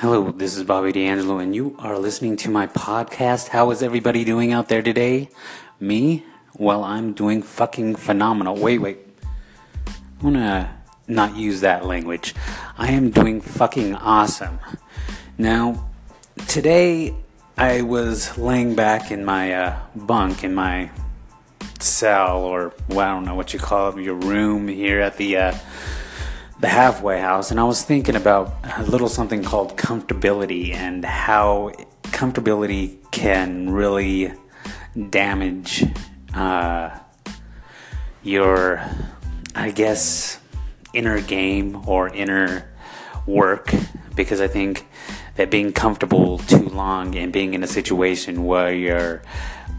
Hello, 0.00 0.30
this 0.30 0.58
is 0.58 0.62
Bobby 0.62 0.92
D'Angelo, 0.92 1.38
and 1.38 1.54
you 1.54 1.74
are 1.78 1.98
listening 1.98 2.36
to 2.36 2.50
my 2.50 2.66
podcast. 2.66 3.48
How 3.48 3.70
is 3.70 3.82
everybody 3.82 4.24
doing 4.26 4.52
out 4.52 4.68
there 4.68 4.82
today? 4.82 5.30
Me? 5.80 6.22
Well, 6.58 6.84
I'm 6.84 7.14
doing 7.14 7.40
fucking 7.40 7.96
phenomenal. 7.96 8.56
Wait, 8.56 8.76
wait. 8.76 8.98
I 9.86 9.92
wanna 10.22 10.76
not 11.08 11.34
use 11.34 11.62
that 11.62 11.86
language. 11.86 12.34
I 12.76 12.90
am 12.90 13.08
doing 13.08 13.40
fucking 13.40 13.94
awesome. 13.94 14.58
Now, 15.38 15.88
today 16.46 17.14
I 17.56 17.80
was 17.80 18.36
laying 18.36 18.74
back 18.74 19.10
in 19.10 19.24
my 19.24 19.54
uh, 19.54 19.78
bunk 19.96 20.44
in 20.44 20.54
my 20.54 20.90
cell, 21.80 22.44
or 22.44 22.74
well, 22.90 23.00
I 23.00 23.14
don't 23.14 23.24
know 23.24 23.34
what 23.34 23.54
you 23.54 23.58
call 23.58 23.96
it, 23.96 24.04
your 24.04 24.16
room 24.16 24.68
here 24.68 25.00
at 25.00 25.16
the. 25.16 25.38
Uh, 25.38 25.54
the 26.58 26.68
halfway 26.68 27.20
house, 27.20 27.50
and 27.50 27.60
I 27.60 27.64
was 27.64 27.82
thinking 27.82 28.16
about 28.16 28.54
a 28.78 28.82
little 28.84 29.08
something 29.08 29.42
called 29.44 29.76
comfortability 29.76 30.72
and 30.72 31.04
how 31.04 31.72
comfortability 32.04 32.98
can 33.10 33.70
really 33.70 34.32
damage 35.10 35.84
uh, 36.34 36.98
your, 38.22 38.82
I 39.54 39.70
guess, 39.70 40.40
inner 40.94 41.20
game 41.20 41.86
or 41.86 42.08
inner 42.08 42.70
work. 43.26 43.74
Because 44.14 44.40
I 44.40 44.48
think 44.48 44.86
that 45.36 45.50
being 45.50 45.72
comfortable 45.72 46.38
too 46.38 46.70
long 46.70 47.14
and 47.16 47.32
being 47.32 47.52
in 47.52 47.62
a 47.62 47.66
situation 47.66 48.44
where 48.44 48.72
you're 48.72 49.22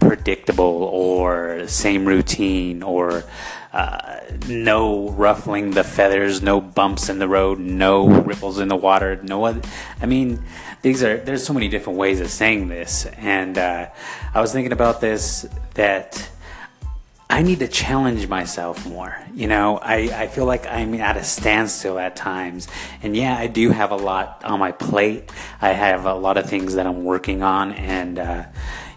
predictable 0.00 0.64
or 0.64 1.66
same 1.66 2.06
routine 2.06 2.82
or 2.82 3.24
uh, 3.72 4.20
no 4.48 5.10
ruffling 5.10 5.72
the 5.72 5.84
feathers, 5.84 6.40
no 6.40 6.60
bumps 6.60 7.08
in 7.08 7.18
the 7.18 7.28
road, 7.28 7.58
no 7.58 8.08
ripples 8.08 8.58
in 8.58 8.68
the 8.68 8.76
water, 8.76 9.20
no 9.22 9.44
other. 9.44 9.60
I 10.00 10.06
mean, 10.06 10.42
these 10.82 11.02
are 11.02 11.18
there's 11.18 11.44
so 11.44 11.52
many 11.52 11.68
different 11.68 11.98
ways 11.98 12.20
of 12.20 12.30
saying 12.30 12.68
this, 12.68 13.06
and 13.16 13.58
uh, 13.58 13.88
I 14.32 14.40
was 14.40 14.52
thinking 14.52 14.72
about 14.72 15.00
this 15.00 15.46
that 15.74 16.30
I 17.28 17.42
need 17.42 17.58
to 17.58 17.68
challenge 17.68 18.28
myself 18.28 18.86
more. 18.86 19.18
You 19.34 19.48
know, 19.48 19.78
I, 19.78 20.22
I 20.22 20.26
feel 20.28 20.46
like 20.46 20.64
I'm 20.66 20.94
at 20.94 21.16
a 21.16 21.24
standstill 21.24 21.98
at 21.98 22.14
times. 22.14 22.68
And 23.02 23.16
yeah, 23.16 23.36
I 23.36 23.48
do 23.48 23.70
have 23.70 23.90
a 23.90 23.96
lot 23.96 24.44
on 24.44 24.60
my 24.60 24.70
plate. 24.70 25.30
I 25.60 25.70
have 25.72 26.06
a 26.06 26.14
lot 26.14 26.36
of 26.36 26.48
things 26.48 26.74
that 26.74 26.86
I'm 26.86 27.02
working 27.02 27.42
on 27.42 27.72
and, 27.72 28.18
uh, 28.18 28.44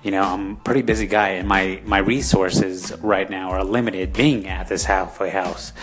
you 0.03 0.11
know, 0.11 0.23
I'm 0.23 0.51
a 0.53 0.55
pretty 0.55 0.81
busy 0.81 1.07
guy 1.07 1.29
and 1.29 1.47
my, 1.47 1.81
my 1.85 1.97
resources 1.97 2.93
right 2.99 3.29
now 3.29 3.51
are 3.51 3.63
limited 3.63 4.13
being 4.13 4.47
at 4.47 4.67
this 4.67 4.85
halfway 4.85 5.29
house. 5.29 5.73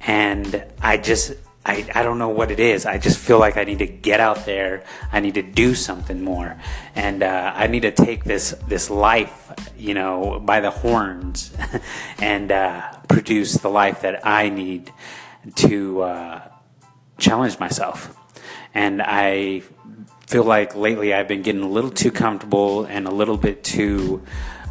And 0.00 0.64
I 0.80 0.96
just, 0.96 1.34
I, 1.68 1.86
I 1.94 2.02
don't 2.02 2.18
know 2.18 2.30
what 2.30 2.50
it 2.50 2.60
is. 2.60 2.86
I 2.86 2.96
just 2.96 3.18
feel 3.18 3.38
like 3.38 3.58
I 3.58 3.64
need 3.64 3.80
to 3.80 3.86
get 3.86 4.20
out 4.20 4.46
there. 4.46 4.84
I 5.12 5.20
need 5.20 5.34
to 5.34 5.42
do 5.42 5.74
something 5.74 6.22
more, 6.24 6.58
and 6.94 7.22
uh, 7.22 7.52
I 7.54 7.66
need 7.66 7.80
to 7.80 7.90
take 7.90 8.24
this 8.24 8.52
this 8.68 8.88
life, 8.88 9.52
you 9.76 9.92
know, 9.92 10.40
by 10.40 10.60
the 10.60 10.70
horns, 10.70 11.54
and 12.18 12.50
uh, 12.50 12.90
produce 13.08 13.54
the 13.54 13.68
life 13.68 14.00
that 14.00 14.26
I 14.26 14.48
need 14.48 14.92
to 15.56 16.02
uh, 16.02 16.48
challenge 17.18 17.58
myself. 17.58 18.16
And 18.72 19.02
I 19.02 19.62
feel 20.28 20.44
like 20.44 20.76
lately 20.76 21.14
I've 21.14 21.26
been 21.26 21.40
getting 21.40 21.62
a 21.62 21.68
little 21.68 21.90
too 21.90 22.10
comfortable 22.10 22.84
and 22.84 23.06
a 23.06 23.10
little 23.10 23.38
bit 23.38 23.64
too 23.64 24.22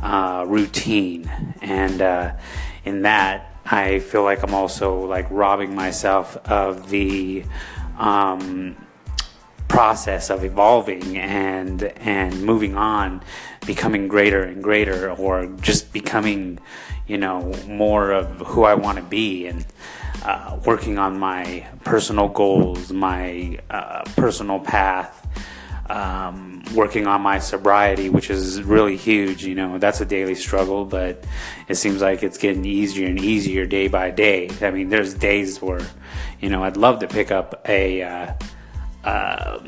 uh, 0.04 0.46
routine, 0.48 1.28
and 1.62 2.00
uh, 2.00 2.34
in 2.86 3.02
that 3.02 3.56
I 3.66 3.98
feel 3.98 4.22
like 4.22 4.44
I'm 4.44 4.54
also 4.54 5.06
like 5.08 5.26
robbing 5.32 5.74
myself 5.74 6.38
of 6.48 6.90
the 6.92 7.44
um, 7.98 8.78
process 9.78 10.32
of 10.32 10.44
evolving 10.44 11.20
and 11.20 11.84
and 11.84 12.42
moving 12.42 12.76
on, 12.76 13.22
becoming 13.68 14.08
greater 14.08 14.42
and 14.42 14.64
greater, 14.64 15.12
or 15.12 15.46
just 15.62 15.94
becoming, 15.94 16.58
you 17.06 17.16
know, 17.16 17.54
more 17.68 18.10
of 18.10 18.26
who 18.48 18.64
I 18.64 18.74
want 18.74 18.98
to 18.98 19.04
be 19.04 19.46
and. 19.46 19.64
Uh, 20.24 20.60
working 20.66 20.98
on 20.98 21.18
my 21.18 21.66
personal 21.86 22.28
goals, 22.28 22.92
my 22.92 23.58
uh, 23.70 24.04
personal 24.18 24.60
path, 24.60 25.14
um, 25.90 26.64
working 26.74 27.06
on 27.08 27.22
my 27.22 27.38
sobriety, 27.40 28.10
which 28.10 28.30
is 28.30 28.62
really 28.64 28.98
huge. 28.98 29.46
You 29.46 29.56
know, 29.56 29.78
that's 29.78 30.02
a 30.02 30.06
daily 30.06 30.36
struggle, 30.36 30.84
but 30.86 31.24
it 31.70 31.76
seems 31.76 32.02
like 32.02 32.24
it's 32.24 32.40
getting 32.40 32.66
easier 32.66 33.08
and 33.08 33.20
easier 33.20 33.66
day 33.68 33.88
by 33.88 34.10
day. 34.10 34.50
I 34.60 34.72
mean, 34.72 34.90
there's 34.90 35.14
days 35.14 35.62
where, 35.62 35.86
you 36.42 36.50
know, 36.50 36.64
I'd 36.64 36.78
love 36.78 37.00
to 37.02 37.08
pick 37.08 37.32
up 37.32 37.62
a 37.70 38.02
uh, 38.02 38.34
uh, 39.08 39.60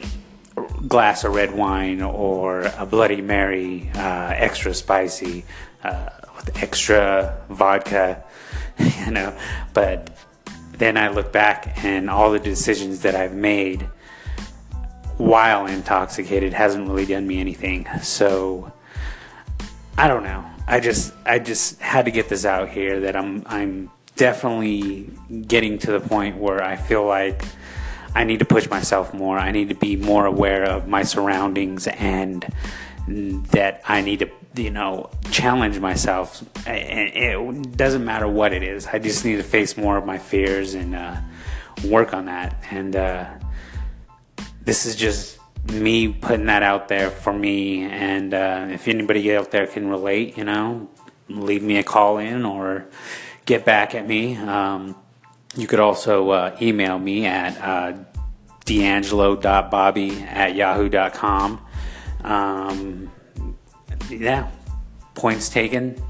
glass 0.88 1.24
of 1.24 1.34
red 1.34 1.54
wine 1.56 2.02
or 2.02 2.62
a 2.78 2.86
Bloody 2.86 3.22
Mary, 3.22 3.90
uh, 3.96 4.34
extra 4.36 4.74
spicy, 4.74 5.46
uh, 5.84 6.10
with 6.36 6.62
extra 6.62 7.38
vodka, 7.50 8.24
you 8.78 9.12
know, 9.12 9.38
but 9.74 10.18
then 10.74 10.98
I 10.98 11.10
look 11.10 11.32
back 11.32 11.84
and 11.84 12.10
all 12.10 12.32
the 12.32 12.40
decisions 12.40 13.02
that 13.02 13.16
I've 13.16 13.34
made 13.34 13.88
while 15.18 15.68
intoxicated 15.68 16.54
hasn't 16.54 16.88
really 16.88 17.06
done 17.06 17.28
me 17.28 17.40
anything. 17.40 17.88
So 18.02 18.72
I 19.98 20.08
don't 20.08 20.24
know. 20.24 20.46
I 20.68 20.80
just 20.80 21.14
I 21.26 21.40
just 21.40 21.80
had 21.80 22.06
to 22.06 22.12
get 22.12 22.30
this 22.30 22.46
out 22.46 22.70
here 22.70 23.02
that 23.02 23.16
I'm 23.16 23.44
I'm 23.46 23.92
definitely 24.16 25.10
getting 25.48 25.78
to 25.80 25.92
the 25.92 26.00
point 26.00 26.38
where 26.38 26.64
I 26.64 26.76
feel 26.76 27.06
like 27.06 27.44
I 28.20 28.26
need 28.26 28.40
to 28.40 28.46
push 28.46 28.70
myself 28.70 29.14
more. 29.14 29.40
I 29.40 29.52
need 29.52 29.70
to 29.70 29.76
be 29.76 29.96
more 29.96 30.26
aware 30.26 30.66
of 30.66 30.90
my 30.90 31.04
surroundings 31.04 31.88
and 31.88 32.46
that 33.08 33.82
I 33.88 34.02
need 34.02 34.20
to, 34.20 34.30
you 34.62 34.72
know, 34.72 35.10
challenge 35.32 35.80
myself. 35.80 36.44
It 36.68 37.78
doesn't 37.78 38.04
matter 38.04 38.28
what 38.28 38.52
it 38.52 38.62
is. 38.62 38.88
I 38.88 39.00
just 39.00 39.24
need 39.24 39.38
to 39.38 39.44
face 39.44 39.78
more 39.78 39.96
of 39.96 40.06
my 40.06 40.18
fears 40.18 40.74
and 40.74 40.96
uh, 40.96 41.16
work 41.86 42.14
on 42.14 42.26
that. 42.26 42.62
And 42.72 42.94
uh, 42.94 43.26
this 44.66 44.86
is 44.86 44.98
just 44.98 45.40
me 45.72 46.10
putting 46.10 46.48
that 46.48 46.62
out 46.62 46.90
there 46.90 47.12
for 47.12 47.32
me. 47.32 47.84
And 47.84 48.34
uh, 48.34 48.68
if 48.70 48.90
anybody 48.90 49.34
out 49.34 49.52
there 49.52 49.66
can 49.66 49.90
relate, 49.90 50.38
you 50.38 50.44
know, 50.44 50.90
leave 51.30 51.64
me 51.64 51.78
a 51.78 51.84
call 51.84 52.18
in 52.18 52.44
or 52.44 52.86
get 53.46 53.64
back 53.64 53.96
at 53.96 54.06
me. 54.06 54.36
Um, 54.36 54.98
you 55.56 55.68
could 55.68 55.80
also 55.80 56.30
uh, 56.30 56.58
email 56.62 57.00
me 57.00 57.26
at 57.26 57.58
uh, 57.62 57.98
d'angelo.bobby 58.66 60.22
at 60.22 60.56
yahoo.com. 60.56 61.66
Um, 62.24 63.12
yeah, 64.10 64.50
points 65.16 65.50
taken. 65.50 66.02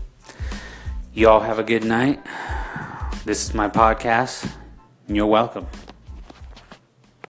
You 1.13 1.29
all 1.29 1.41
have 1.41 1.59
a 1.59 1.63
good 1.63 1.83
night. 1.83 2.19
This 3.25 3.47
is 3.47 3.53
my 3.53 3.69
podcast. 3.69 4.49
And 5.07 5.15
You're 5.15 5.27
welcome. 5.27 5.67